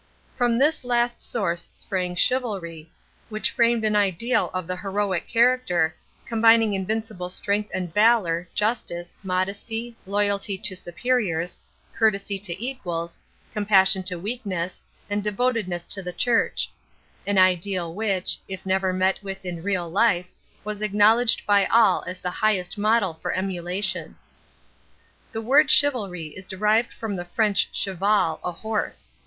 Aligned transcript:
From 0.35 0.57
this 0.57 0.83
last 0.83 1.21
source 1.21 1.69
sprang 1.73 2.15
Chivalry, 2.15 2.91
which 3.29 3.51
framed 3.51 3.85
an 3.85 3.95
ideal 3.95 4.49
of 4.51 4.65
the 4.65 4.77
heroic 4.77 5.27
character, 5.27 5.93
combining 6.25 6.73
invincible 6.73 7.29
strength 7.29 7.69
and 7.71 7.93
valor, 7.93 8.49
justice, 8.55 9.19
modesty, 9.21 9.95
loyalty 10.07 10.57
to 10.57 10.75
superiors, 10.75 11.59
courtesy 11.93 12.39
to 12.39 12.65
equals, 12.65 13.19
compassion 13.53 14.01
to 14.05 14.17
weakness, 14.17 14.83
and 15.07 15.23
devotedness 15.23 15.85
to 15.93 16.01
the 16.01 16.11
Church; 16.13 16.71
an 17.27 17.37
ideal 17.37 17.93
which, 17.93 18.39
if 18.47 18.65
never 18.65 18.91
met 18.91 19.21
with 19.21 19.45
in 19.45 19.61
real 19.61 19.87
life, 19.87 20.31
was 20.63 20.81
acknowledged 20.81 21.45
by 21.45 21.67
all 21.67 22.03
as 22.07 22.19
the 22.21 22.31
highest 22.31 22.75
model 22.75 23.19
for 23.21 23.33
emulation. 23.33 24.15
The 25.31 25.43
word 25.43 25.69
"Chivalry" 25.69 26.29
is 26.29 26.47
derived 26.47 26.91
from 26.91 27.15
the 27.15 27.25
French 27.25 27.71
"cheval," 27.71 28.39
a 28.43 28.51
horse. 28.51 29.13